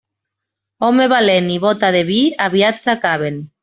Home 0.87 1.07
valent 1.13 1.53
i 1.59 1.59
bóta 1.69 1.95
de 1.99 2.05
vi, 2.11 2.19
aviat 2.51 2.87
s'acaben. 2.87 3.43